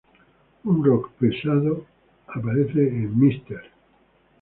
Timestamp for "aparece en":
2.33-3.13